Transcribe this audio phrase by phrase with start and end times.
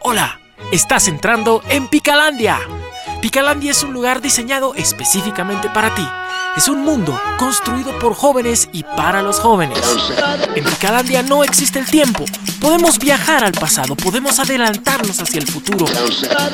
[0.00, 2.60] Hola, estás entrando en Picalandia.
[3.20, 6.06] Picalandia es un lugar diseñado específicamente para ti.
[6.56, 9.78] Es un mundo construido por jóvenes y para los jóvenes.
[10.54, 12.24] En Picalandia no existe el tiempo.
[12.60, 15.86] Podemos viajar al pasado, podemos adelantarnos hacia el futuro.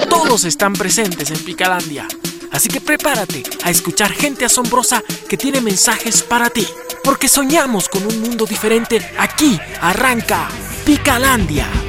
[0.08, 2.06] Todos están presentes en Picalandia.
[2.54, 6.66] Así que prepárate a escuchar gente asombrosa que tiene mensajes para ti.
[7.02, 9.04] Porque soñamos con un mundo diferente.
[9.18, 10.48] Aquí arranca
[10.86, 11.83] Picalandia.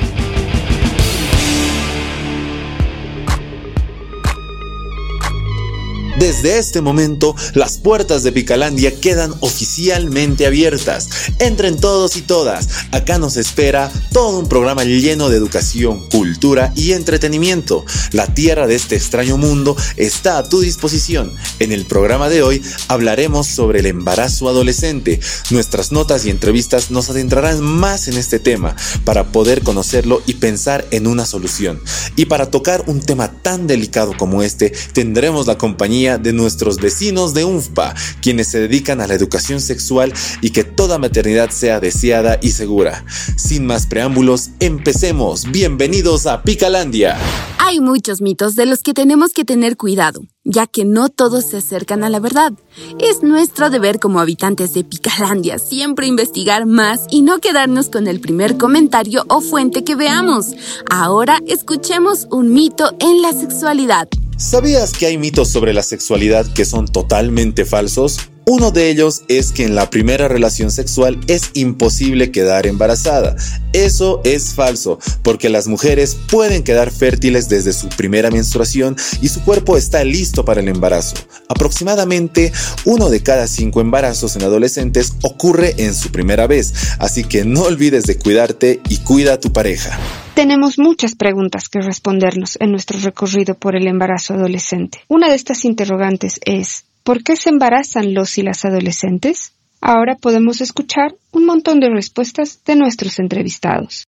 [6.25, 11.07] Desde este momento, las puertas de Picalandia quedan oficialmente abiertas.
[11.38, 12.67] Entren todos y todas.
[12.89, 17.85] Acá nos espera todo un programa lleno de educación, cultura y entretenimiento.
[18.11, 21.31] La tierra de este extraño mundo está a tu disposición.
[21.59, 25.20] En el programa de hoy hablaremos sobre el embarazo adolescente.
[25.51, 30.87] Nuestras notas y entrevistas nos adentrarán más en este tema para poder conocerlo y pensar
[30.90, 31.79] en una solución.
[32.15, 37.34] Y para tocar un tema tan delicado como este, tendremos la compañía de nuestros vecinos
[37.34, 42.40] de UNFPA, quienes se dedican a la educación sexual y que toda maternidad sea deseada
[42.41, 43.05] y segura.
[43.35, 45.49] Sin más preámbulos, empecemos.
[45.52, 47.18] Bienvenidos a Picalandia.
[47.58, 51.58] Hay muchos mitos de los que tenemos que tener cuidado, ya que no todos se
[51.58, 52.54] acercan a la verdad.
[52.99, 58.20] Es nuestro deber como habitantes de Picalandia siempre investigar más y no quedarnos con el
[58.20, 60.54] primer comentario o fuente que veamos.
[60.90, 64.08] Ahora escuchemos un mito en la sexualidad.
[64.38, 68.19] ¿Sabías que hay mitos sobre la sexualidad que son totalmente falsos?
[68.47, 73.35] Uno de ellos es que en la primera relación sexual es imposible quedar embarazada.
[73.74, 79.44] Eso es falso, porque las mujeres pueden quedar fértiles desde su primera menstruación y su
[79.44, 81.16] cuerpo está listo para el embarazo.
[81.50, 82.53] Aproximadamente
[82.85, 87.63] uno de cada cinco embarazos en adolescentes ocurre en su primera vez, así que no
[87.63, 90.00] olvides de cuidarte y cuida a tu pareja.
[90.35, 95.00] Tenemos muchas preguntas que respondernos en nuestro recorrido por el embarazo adolescente.
[95.08, 99.54] Una de estas interrogantes es, ¿Por qué se embarazan los y las adolescentes?
[99.80, 104.08] Ahora podemos escuchar un montón de respuestas de nuestros entrevistados.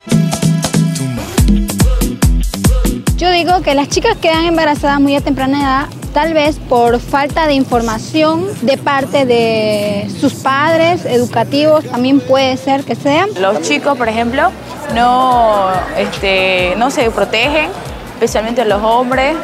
[3.19, 7.47] Yo digo que las chicas quedan embarazadas muy a temprana edad, tal vez por falta
[7.47, 13.28] de información de parte de sus padres educativos, también puede ser que sean.
[13.39, 14.51] Los chicos, por ejemplo,
[14.95, 15.69] no,
[15.99, 17.69] este, no se protegen,
[18.15, 19.37] especialmente los hombres,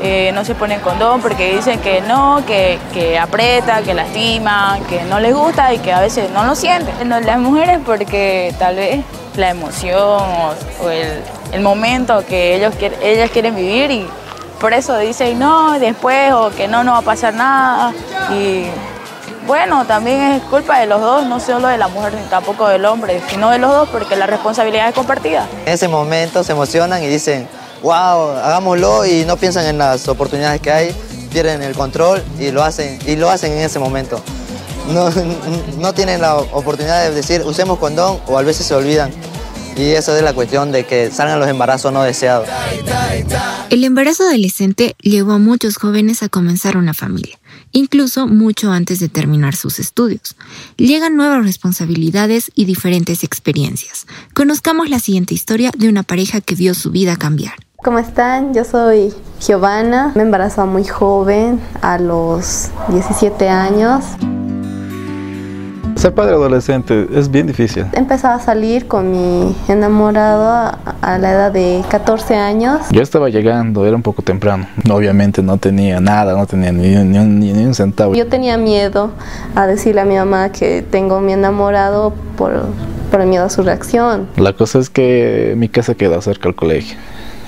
[0.00, 5.02] eh, no se ponen condón porque dicen que no, que, que, aprieta, que lastima, que
[5.04, 7.08] no les gusta y que a veces no lo sienten.
[7.08, 9.04] las mujeres porque tal vez
[9.36, 10.20] la emoción
[10.80, 14.06] o, el, momento que ellos ellas quieren vivir y
[14.60, 17.92] por eso dicen no después o que no, no va a pasar nada.
[18.32, 18.66] Y
[19.46, 22.84] bueno, también es culpa de los dos, no solo de la mujer ni tampoco del
[22.86, 25.46] hombre, sino de los dos porque la responsabilidad es compartida.
[25.66, 27.46] En ese momento se emocionan y dicen,
[27.84, 30.94] wow, hagámoslo y no piensan en las oportunidades que hay,
[31.30, 34.22] pierden el control y lo hacen, y lo hacen en ese momento.
[34.90, 35.10] No,
[35.78, 39.12] no tienen la oportunidad de decir usemos condón o a veces se olvidan.
[39.76, 42.48] Y eso es la cuestión de que salgan los embarazos no deseados.
[43.70, 47.40] El embarazo adolescente llevó a muchos jóvenes a comenzar una familia,
[47.72, 50.36] incluso mucho antes de terminar sus estudios.
[50.76, 54.06] Llegan nuevas responsabilidades y diferentes experiencias.
[54.32, 57.54] Conozcamos la siguiente historia de una pareja que vio su vida cambiar.
[57.84, 58.54] ¿Cómo están?
[58.54, 60.12] Yo soy Giovanna.
[60.14, 64.02] Me embarazó muy joven, a los 17 años.
[65.94, 67.84] Ser padre adolescente es bien difícil.
[67.92, 72.80] Empezaba a salir con mi enamorado a la edad de 14 años.
[72.90, 74.66] Yo estaba llegando, era un poco temprano.
[74.90, 78.14] Obviamente no tenía nada, no tenía ni, ni, ni un centavo.
[78.14, 79.10] Yo tenía miedo
[79.54, 82.64] a decirle a mi mamá que tengo mi enamorado por,
[83.10, 84.26] por el miedo a su reacción.
[84.36, 86.96] La cosa es que mi casa queda cerca al colegio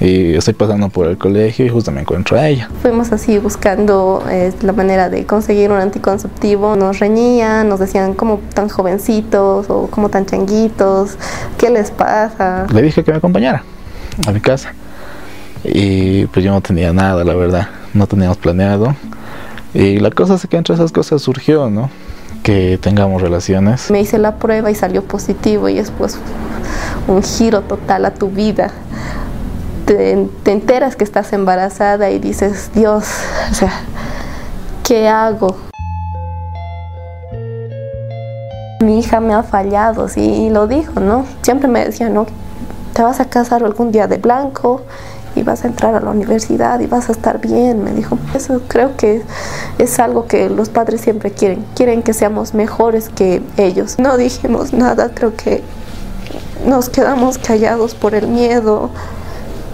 [0.00, 2.68] y estoy pasando por el colegio y justo me encuentro a ella.
[2.82, 6.76] Fuimos así buscando eh, la manera de conseguir un anticonceptivo.
[6.76, 11.16] Nos reñían, nos decían como tan jovencitos o como tan changuitos,
[11.58, 12.66] ¿qué les pasa?
[12.72, 13.62] Le dije que me acompañara
[14.26, 14.72] a mi casa
[15.64, 18.94] y pues yo no tenía nada, la verdad, no teníamos planeado.
[19.74, 21.90] Y la cosa es que entre esas cosas surgió, ¿no?
[22.42, 23.90] Que tengamos relaciones.
[23.90, 26.18] Me hice la prueba y salió positivo y después
[27.08, 28.70] un giro total a tu vida
[29.86, 33.04] te, enteras que estás embarazada y dices, Dios,
[33.50, 33.72] o sea,
[34.84, 35.56] ¿qué hago?
[38.80, 41.24] Mi hija me ha fallado, sí, y lo dijo, ¿no?
[41.42, 42.26] Siempre me decía, no,
[42.92, 44.82] te vas a casar algún día de blanco
[45.34, 48.18] y vas a entrar a la universidad y vas a estar bien, me dijo.
[48.34, 49.22] Eso creo que
[49.78, 53.98] es algo que los padres siempre quieren, quieren que seamos mejores que ellos.
[53.98, 55.62] No dijimos nada, creo que
[56.66, 58.90] nos quedamos callados por el miedo,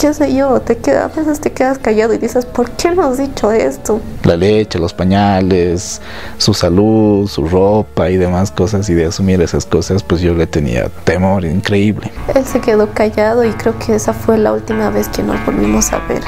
[0.02, 3.04] qué sé yo, te queda, a veces te quedas callado y dices, ¿por qué no
[3.04, 4.00] has dicho esto?
[4.24, 6.00] La leche, los pañales,
[6.38, 10.48] su salud, su ropa y demás cosas, y de asumir esas cosas, pues yo le
[10.48, 12.10] tenía temor increíble.
[12.34, 15.92] Él se quedó callado y creo que esa fue la última vez que nos volvimos
[15.92, 16.22] a ver.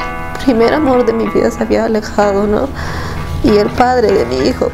[0.44, 2.68] Primer amor de mi vida se había alejado, ¿no?
[3.42, 4.68] Y el padre de mi hijo.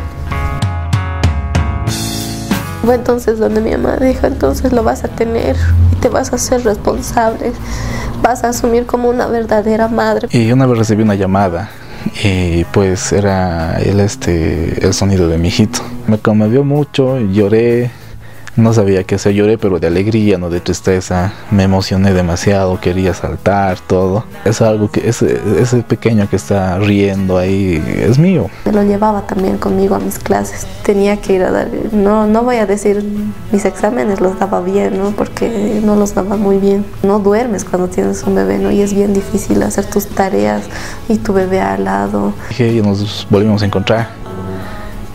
[2.85, 5.57] Fue entonces donde mi mamá dijo, entonces lo vas a tener
[5.91, 7.53] y te vas a hacer responsable
[8.23, 10.29] vas a asumir como una verdadera madre.
[10.31, 11.71] Y una vez recibí una llamada
[12.23, 15.81] y pues era el, este, el sonido de mi hijito.
[16.07, 17.91] Me conmovió mucho, lloré,
[18.57, 21.33] no sabía qué hacer, lloré, pero de alegría, no de tristeza.
[21.51, 24.25] Me emocioné demasiado, quería saltar, todo.
[24.45, 28.49] Es algo que ese, ese pequeño que está riendo ahí es mío.
[28.65, 30.67] Me lo llevaba también conmigo a mis clases.
[30.85, 33.05] Tenía que ir a dar, no, no voy a decir
[33.53, 35.11] mis exámenes los daba bien, ¿no?
[35.11, 36.85] Porque no los daba muy bien.
[37.03, 38.71] No duermes cuando tienes un bebé, ¿no?
[38.71, 40.63] Y es bien difícil hacer tus tareas
[41.09, 42.33] y tu bebé al lado.
[42.59, 44.20] Y nos volvimos a encontrar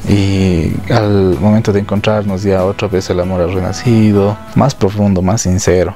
[0.08, 5.42] y al momento de encontrarnos ya otra vez el amor ha renacido, más profundo, más
[5.42, 5.96] sincero.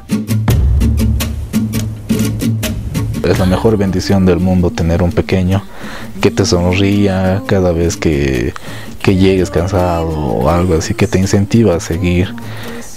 [3.24, 5.62] Es la mejor bendición del mundo tener un pequeño
[6.22, 8.54] que te sonría cada vez que,
[9.04, 12.34] que llegues cansado o algo así, que te incentiva a seguir.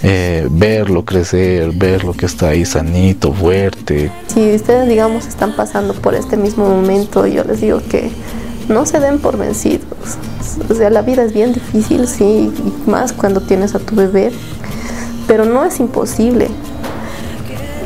[0.05, 4.11] Eh, verlo crecer, verlo que está ahí sanito, fuerte.
[4.27, 8.11] Si ustedes, digamos, están pasando por este mismo momento, yo les digo que
[8.67, 10.17] no se den por vencidos.
[10.69, 14.31] O sea, la vida es bien difícil, sí, y más cuando tienes a tu bebé,
[15.27, 16.49] pero no es imposible.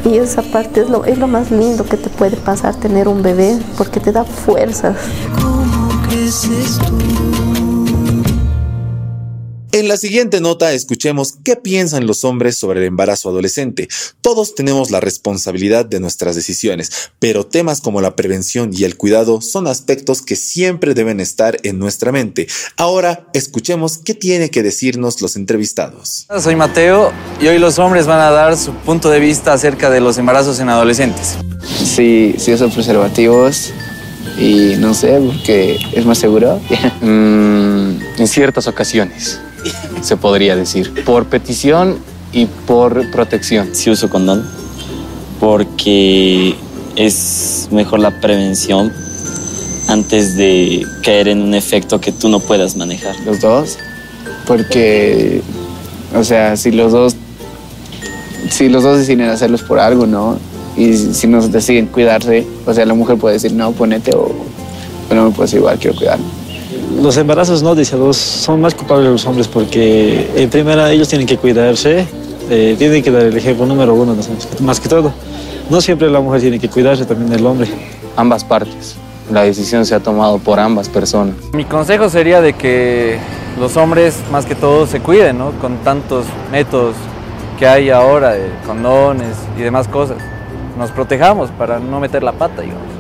[0.05, 3.21] Y esa parte es lo, es lo más lindo que te puede pasar tener un
[3.21, 4.95] bebé, porque te da fuerzas.
[5.41, 7.46] ¿Cómo tú?
[9.77, 13.87] En la siguiente nota escuchemos qué piensan los hombres sobre el embarazo adolescente.
[14.21, 19.39] Todos tenemos la responsabilidad de nuestras decisiones, pero temas como la prevención y el cuidado
[19.39, 22.47] son aspectos que siempre deben estar en nuestra mente.
[22.75, 26.25] Ahora escuchemos qué tiene que decirnos los entrevistados.
[26.41, 30.01] Soy Mateo y hoy los hombres van a dar su punto de vista acerca de
[30.01, 31.37] los embarazos en adolescentes.
[31.85, 33.71] Sí, sí uso preservativos
[34.39, 36.59] y no sé, porque es más seguro.
[36.99, 39.39] Mm, en ciertas ocasiones
[40.01, 41.03] se podría decir.
[41.05, 41.97] Por petición
[42.31, 43.69] y por protección.
[43.73, 44.45] Sí uso condón
[45.39, 46.55] porque
[46.95, 48.91] es mejor la prevención
[49.87, 53.15] antes de caer en un efecto que tú no puedas manejar.
[53.21, 53.77] Los dos,
[54.45, 55.41] porque,
[56.15, 57.15] o sea, si los dos,
[58.49, 60.37] si los dos deciden hacerlos por algo, ¿no?
[60.75, 64.31] Y si nos deciden cuidarse, o sea, la mujer puede decir, no, ponete o,
[65.09, 66.36] no me puedes igual, quiero cuidarme
[67.01, 71.37] los embarazos no deseados son más culpables los hombres porque en primera ellos tienen que
[71.37, 72.07] cuidarse,
[72.49, 74.15] eh, tienen que dar el ejemplo número uno,
[74.61, 75.13] más que todo.
[75.69, 77.67] No siempre la mujer tiene que cuidarse, también el hombre.
[78.15, 78.95] Ambas partes.
[79.31, 81.35] La decisión se ha tomado por ambas personas.
[81.53, 83.17] Mi consejo sería de que
[83.59, 85.51] los hombres más que todo se cuiden, ¿no?
[85.59, 86.95] Con tantos métodos
[87.59, 90.17] que hay ahora de condones y demás cosas.
[90.77, 92.96] Nos protejamos para no meter la pata, digamos.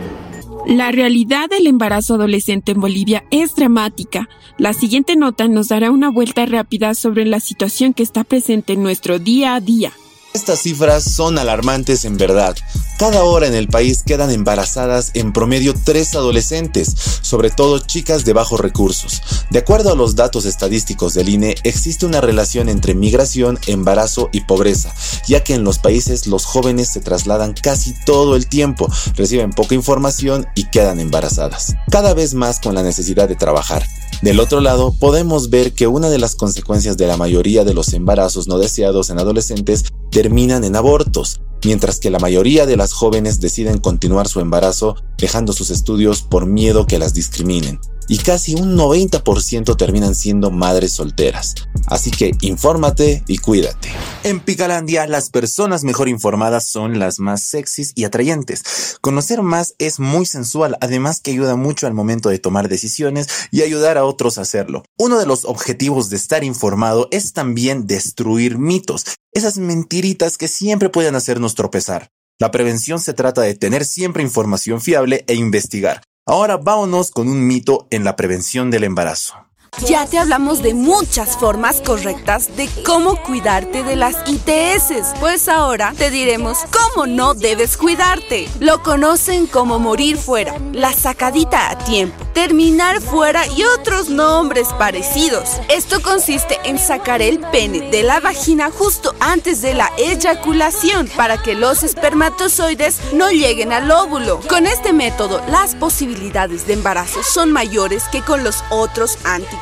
[0.67, 4.27] La realidad del embarazo adolescente en Bolivia es dramática.
[4.57, 8.83] La siguiente nota nos dará una vuelta rápida sobre la situación que está presente en
[8.83, 9.93] nuestro día a día.
[10.37, 12.55] Estas cifras son alarmantes en verdad.
[12.99, 18.33] Cada hora en el país quedan embarazadas en promedio tres adolescentes, sobre todo chicas de
[18.33, 19.19] bajos recursos.
[19.49, 24.41] De acuerdo a los datos estadísticos del INE, existe una relación entre migración, embarazo y
[24.41, 24.93] pobreza,
[25.27, 29.73] ya que en los países los jóvenes se trasladan casi todo el tiempo, reciben poca
[29.73, 33.87] información y quedan embarazadas, cada vez más con la necesidad de trabajar.
[34.21, 37.93] Del otro lado, podemos ver que una de las consecuencias de la mayoría de los
[37.93, 39.85] embarazos no deseados en adolescentes
[40.27, 45.53] terminan en abortos, mientras que la mayoría de las jóvenes deciden continuar su embarazo dejando
[45.53, 51.55] sus estudios por miedo que las discriminen y casi un 90% terminan siendo madres solteras.
[51.87, 53.89] Así que infórmate y cuídate.
[54.23, 58.97] En Picalandia, las personas mejor informadas son las más sexys y atrayentes.
[59.01, 63.61] Conocer más es muy sensual, además que ayuda mucho al momento de tomar decisiones y
[63.61, 64.83] ayudar a otros a hacerlo.
[64.97, 70.89] Uno de los objetivos de estar informado es también destruir mitos, esas mentiritas que siempre
[70.89, 72.09] pueden hacernos tropezar.
[72.39, 76.01] La prevención se trata de tener siempre información fiable e investigar.
[76.29, 79.46] Ahora vámonos con un mito en la prevención del embarazo.
[79.87, 85.13] Ya te hablamos de muchas formas correctas de cómo cuidarte de las ITS.
[85.19, 88.49] Pues ahora te diremos cómo no debes cuidarte.
[88.59, 95.59] Lo conocen como morir fuera, la sacadita a tiempo terminar fuera y otros nombres parecidos.
[95.69, 101.41] Esto consiste en sacar el pene de la vagina justo antes de la eyaculación para
[101.41, 104.39] que los espermatozoides no lleguen al óvulo.
[104.47, 109.56] Con este método, las posibilidades de embarazo son mayores que con los otros anticonceptivos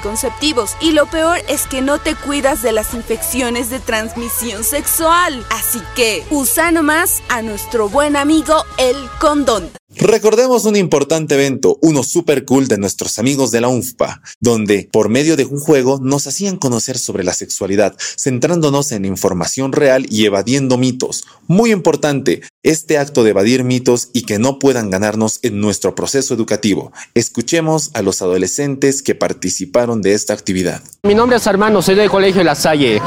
[0.81, 5.45] y lo peor es que no te cuidas de las infecciones de transmisión sexual.
[5.49, 9.69] Así que usa nomás a nuestro buen amigo el condón.
[9.97, 15.07] Recordemos un importante evento, uno super cool de nuestros amigos de la UNFPA, donde por
[15.07, 20.25] medio de un juego nos hacían conocer sobre la sexualidad, centrándonos en información real y
[20.25, 21.23] evadiendo mitos.
[21.47, 26.33] Muy importante, este acto de evadir mitos y que no puedan ganarnos en nuestro proceso
[26.33, 26.91] educativo.
[27.13, 30.81] Escuchemos a los adolescentes que participaron de esta actividad.
[31.03, 32.99] Mi nombre es Armando, soy del Colegio La Salle.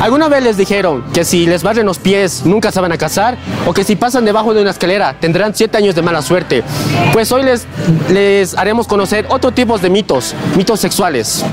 [0.00, 3.38] ¿Alguna vez les dijeron que si les barren los pies nunca se van a casar?
[3.66, 6.33] ¿O que si pasan debajo de una escalera tendrán siete años de mala suerte?
[7.12, 7.66] Pues hoy les,
[8.10, 11.44] les haremos conocer otro tipo de mitos, mitos sexuales.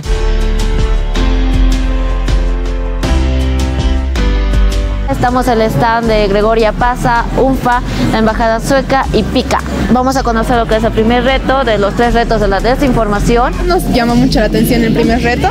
[5.12, 7.82] Estamos en el stand de Gregoria Pasa, UNFA,
[8.14, 9.60] la Embajada Sueca y PICA.
[9.92, 12.62] Vamos a conocer lo que es el primer reto de los tres retos de la
[12.62, 13.54] desinformación.
[13.68, 15.50] Nos llama mucho la atención el primer reto,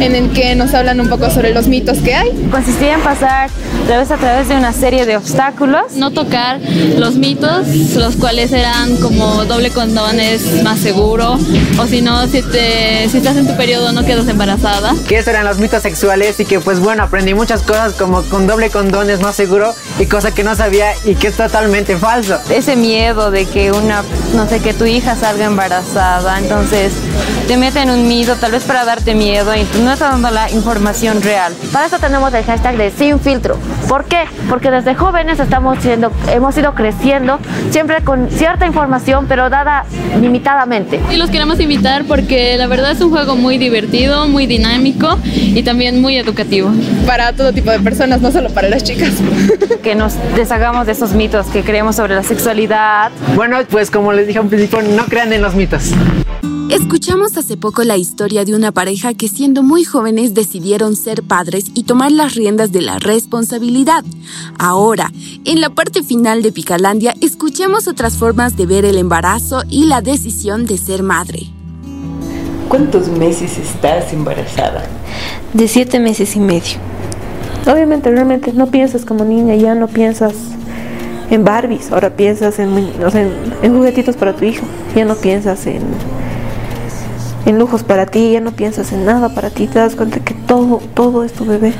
[0.00, 2.48] en el que nos hablan un poco sobre los mitos que hay.
[2.50, 3.48] Consistía en pasar
[3.92, 5.92] a vez a través de una serie de obstáculos.
[5.94, 6.58] No tocar
[6.98, 11.38] los mitos, los cuales eran como doble condón es más seguro,
[11.78, 14.94] o si no, si, te, si estás en tu periodo no quedas embarazada.
[15.06, 18.48] Que esos eran los mitos sexuales y que pues bueno, aprendí muchas cosas como con
[18.48, 22.38] doble condón es más seguro y cosa que no sabía y que es totalmente falso.
[22.50, 24.02] Ese miedo de que una,
[24.34, 26.92] no sé, que tu hija salga embarazada, entonces
[27.46, 31.22] te meten un miedo tal vez para darte miedo y no estás dando la información
[31.22, 31.54] real.
[31.72, 33.58] Para eso tenemos el hashtag de sin filtro.
[33.88, 34.24] ¿Por qué?
[34.48, 37.38] Porque desde jóvenes estamos siendo, hemos ido creciendo
[37.70, 39.84] siempre con cierta información pero dada
[40.20, 41.00] limitadamente.
[41.10, 45.62] Y los queremos invitar porque la verdad es un juego muy divertido, muy dinámico y
[45.62, 46.70] también muy educativo.
[47.06, 49.12] Para todo tipo de personas, no solo para las chicas.
[49.82, 53.10] que nos deshagamos de esos mitos que creemos sobre la sexualidad.
[53.34, 55.92] Bueno, pues como les dije al principio, no crean en los mitos.
[56.70, 61.66] Escuchamos hace poco la historia de una pareja que siendo muy jóvenes decidieron ser padres
[61.74, 64.04] y tomar las riendas de la responsabilidad.
[64.58, 65.12] Ahora,
[65.44, 70.00] en la parte final de Picalandia, escuchemos otras formas de ver el embarazo y la
[70.00, 71.46] decisión de ser madre.
[72.68, 74.84] ¿Cuántos meses estás embarazada?
[75.52, 76.78] De siete meses y medio.
[77.64, 80.34] Obviamente, realmente no piensas como niña, ya no piensas
[81.30, 82.70] en Barbies, ahora piensas en,
[83.04, 83.32] o sea, en,
[83.62, 85.82] en juguetitos para tu hijo, ya no piensas en
[87.46, 90.34] en lujos para ti, ya no piensas en nada para ti, te das cuenta que
[90.34, 91.72] todo, todo es tu bebé.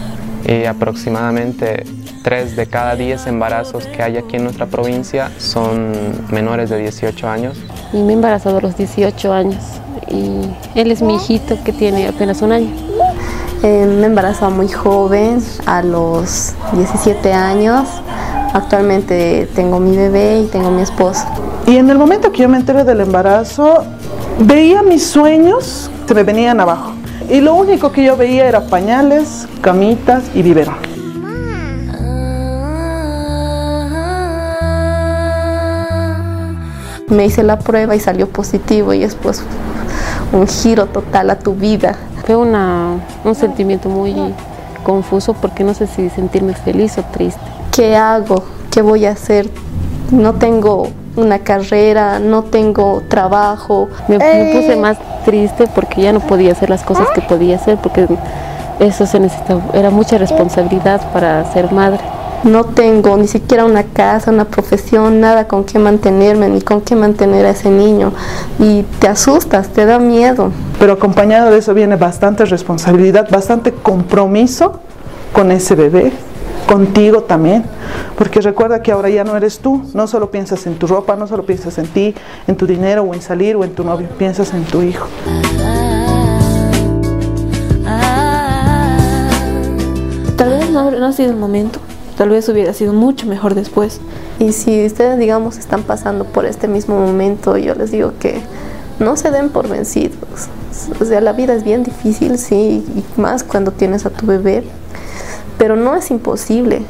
[0.46, 1.84] Y aproximadamente
[2.22, 5.92] 3 de cada 10 embarazos que hay aquí en nuestra provincia son
[6.30, 7.58] menores de 18 años.
[7.92, 9.62] Y me he embarazado a los 18 años
[10.08, 10.42] y
[10.76, 12.70] él es mi hijito que tiene apenas un año.
[13.64, 17.88] Eh, me he embarazado muy joven, a los 17 años.
[18.52, 21.24] Actualmente tengo mi bebé y tengo mi esposo.
[21.66, 23.84] Y en el momento que yo me enteré del embarazo,
[24.38, 26.92] veía mis sueños, se me venían abajo.
[27.28, 30.76] Y lo único que yo veía era pañales, camitas y biberón.
[37.08, 39.42] Me hice la prueba y salió positivo y después
[40.32, 41.96] un giro total a tu vida.
[42.24, 44.14] Fue una, un sentimiento muy
[44.82, 47.40] confuso porque no sé si sentirme feliz o triste.
[47.72, 48.44] ¿Qué hago?
[48.70, 49.48] ¿Qué voy a hacer?
[50.10, 53.88] No tengo una carrera, no tengo trabajo.
[54.08, 57.78] Me, me, puse más triste porque ya no podía hacer las cosas que podía hacer
[57.78, 58.06] porque
[58.78, 62.00] eso se necesitaba, era mucha responsabilidad para ser madre.
[62.44, 66.94] No tengo ni siquiera una casa, una profesión, nada con qué mantenerme, ni con qué
[66.94, 68.12] mantener a ese niño.
[68.58, 70.52] Y te asustas, te da miedo.
[70.78, 74.80] Pero acompañado de eso viene bastante responsabilidad, bastante compromiso
[75.32, 76.12] con ese bebé,
[76.66, 77.64] contigo también,
[78.18, 81.26] porque recuerda que ahora ya no eres tú, no solo piensas en tu ropa, no
[81.26, 82.14] solo piensas en ti,
[82.46, 85.06] en tu dinero o en salir o en tu novio, piensas en tu hijo.
[90.36, 91.78] Tal vez no, no ha sido el momento,
[92.18, 94.00] tal vez hubiera sido mucho mejor después.
[94.38, 98.42] Y si ustedes, digamos, están pasando por este mismo momento, yo les digo que
[98.98, 100.48] no se den por vencidos.
[101.00, 104.62] O sea, la vida es bien difícil, sí, y más cuando tienes a tu bebé,
[105.58, 106.82] pero no es imposible.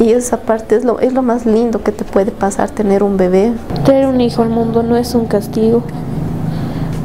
[0.00, 3.16] Y esa parte es lo, es lo más lindo que te puede pasar tener un
[3.16, 3.52] bebé.
[3.84, 5.82] Traer un hijo al mundo no es un castigo,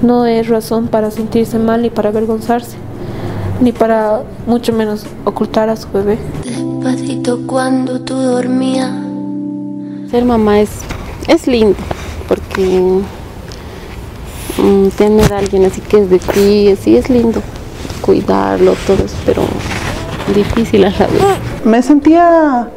[0.02, 2.78] no es razón para sentirse mal ni para avergonzarse,
[3.62, 6.18] ni para mucho menos ocultar a su bebé.
[6.44, 8.92] Despacito cuando tú dormías.
[10.10, 10.72] Ser mamá es,
[11.28, 11.78] es lindo
[12.28, 13.02] porque
[14.58, 17.42] mm, tener a alguien así que es de ti, sí es lindo
[18.02, 19.44] cuidarlo, todo eso, pero
[20.34, 21.22] difícil a la vez.
[21.66, 22.68] Me sentía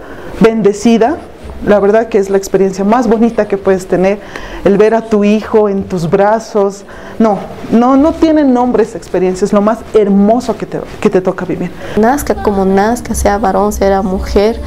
[0.41, 1.19] bendecida
[1.67, 4.19] la verdad que es la experiencia más bonita que puedes tener,
[4.65, 6.85] el ver a tu hijo en tus brazos.
[7.19, 7.39] No,
[7.71, 11.45] no, no tiene nombre esa experiencia, es lo más hermoso que te, que te toca
[11.45, 11.71] vivir.
[11.97, 14.61] Nazca como nazca, sea varón, sea mujer,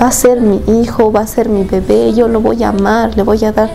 [0.00, 3.16] va a ser mi hijo, va a ser mi bebé, yo lo voy a amar,
[3.16, 3.70] le voy a dar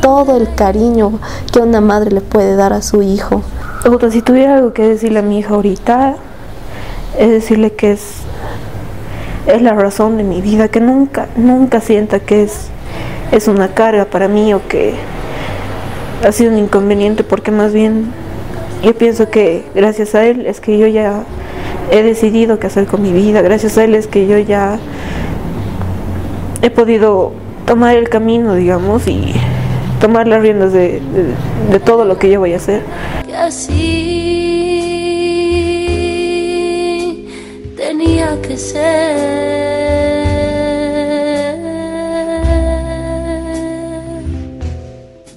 [0.00, 1.18] todo el cariño
[1.52, 3.42] que una madre le puede dar a su hijo.
[4.10, 6.16] si tuviera algo que decirle a mi hija ahorita,
[7.18, 8.26] es decirle que es
[9.46, 12.68] es la razón de mi vida, que nunca, nunca sienta que es,
[13.32, 14.94] es una carga para mí o que
[16.26, 18.06] ha sido un inconveniente, porque más bien
[18.82, 21.22] yo pienso que gracias a él es que yo ya
[21.92, 24.78] he decidido qué hacer con mi vida, gracias a él es que yo ya
[26.62, 27.32] he podido
[27.66, 29.32] tomar el camino, digamos, y
[30.00, 31.00] tomar las riendas de,
[31.70, 32.82] de todo lo que yo voy a hacer.
[33.36, 34.65] Así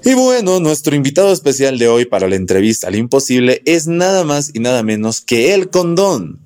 [0.05, 4.51] Y bueno, nuestro invitado especial de hoy para la entrevista al imposible es nada más
[4.53, 6.39] y nada menos que el condón.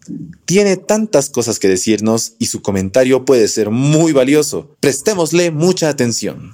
[0.45, 4.75] Tiene tantas cosas que decirnos y su comentario puede ser muy valioso.
[4.79, 6.53] Prestémosle mucha atención.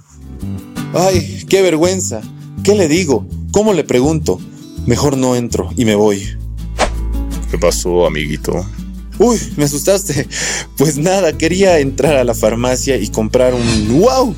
[0.94, 2.22] Ay, qué vergüenza.
[2.64, 3.26] ¿Qué le digo?
[3.52, 4.40] ¿Cómo le pregunto?
[4.86, 6.28] Mejor no entro y me voy.
[7.50, 8.66] ¿Qué pasó, amiguito?
[9.20, 10.28] Uy, me asustaste.
[10.78, 14.00] Pues nada, quería entrar a la farmacia y comprar un...
[14.00, 14.34] ¡Wow!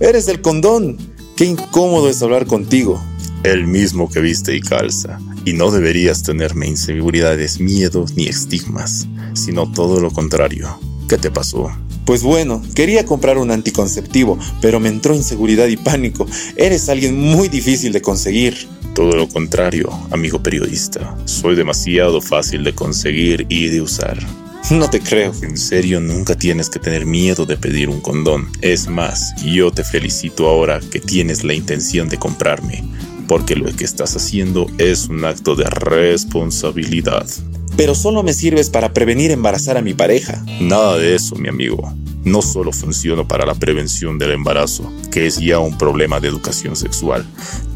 [0.00, 0.96] Eres el condón.
[1.36, 3.02] Qué incómodo es hablar contigo.
[3.42, 5.20] El mismo que viste y calza.
[5.44, 10.78] Y no deberías tenerme inseguridades, miedos ni estigmas, sino todo lo contrario.
[11.08, 11.70] ¿Qué te pasó?
[12.04, 16.26] Pues bueno, quería comprar un anticonceptivo, pero me entró inseguridad y pánico.
[16.56, 18.68] Eres alguien muy difícil de conseguir.
[18.94, 21.16] Todo lo contrario, amigo periodista.
[21.26, 24.18] Soy demasiado fácil de conseguir y de usar.
[24.70, 25.32] No te creo.
[25.42, 28.48] En serio, nunca tienes que tener miedo de pedir un condón.
[28.62, 32.82] Es más, yo te felicito ahora que tienes la intención de comprarme,
[33.28, 37.26] porque lo que estás haciendo es un acto de responsabilidad.
[37.76, 40.44] Pero solo me sirves para prevenir embarazar a mi pareja.
[40.60, 41.92] Nada de eso, mi amigo
[42.26, 46.74] no solo funciona para la prevención del embarazo, que es ya un problema de educación
[46.74, 47.24] sexual,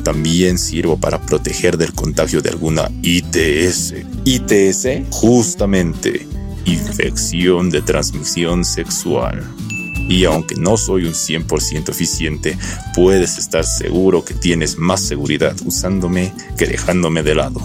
[0.02, 3.94] también sirvo para proteger del contagio de alguna ITS.
[4.24, 5.08] ¿ITS?
[5.10, 6.26] Justamente,
[6.64, 9.40] infección de transmisión sexual.
[10.08, 12.58] Y aunque no soy un 100% eficiente,
[12.96, 17.60] puedes estar seguro que tienes más seguridad usándome que dejándome de lado.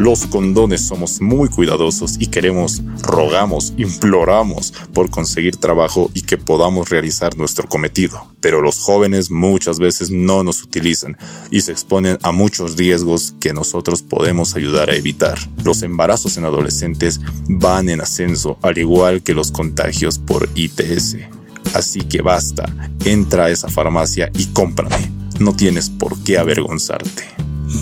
[0.00, 6.88] Los condones somos muy cuidadosos y queremos, rogamos, imploramos por conseguir trabajo y que podamos
[6.88, 8.26] realizar nuestro cometido.
[8.40, 11.18] Pero los jóvenes muchas veces no nos utilizan
[11.50, 15.38] y se exponen a muchos riesgos que nosotros podemos ayudar a evitar.
[15.64, 21.18] Los embarazos en adolescentes van en ascenso, al igual que los contagios por ITS.
[21.74, 25.12] Así que basta, entra a esa farmacia y cómprame.
[25.40, 27.24] No tienes por qué avergonzarte.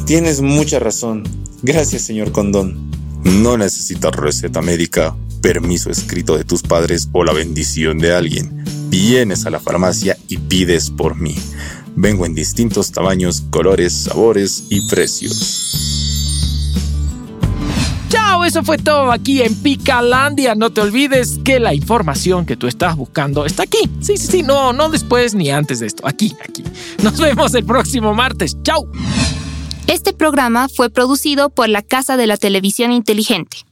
[0.05, 1.23] Tienes mucha razón.
[1.63, 2.91] Gracias, señor Condón.
[3.25, 8.65] No necesitas receta médica, permiso escrito de tus padres o la bendición de alguien.
[8.89, 11.37] Vienes a la farmacia y pides por mí.
[11.97, 15.75] Vengo en distintos tamaños, colores, sabores y precios.
[18.09, 20.55] Chao, eso fue todo aquí en Picalandia.
[20.55, 23.91] No te olvides que la información que tú estás buscando está aquí.
[24.01, 26.07] Sí, sí, sí, no, no después ni antes de esto.
[26.07, 26.63] Aquí, aquí.
[27.03, 28.57] Nos vemos el próximo martes.
[28.63, 28.89] Chao.
[29.89, 33.65] Este programa fue producido por la Casa de la Televisión Inteligente.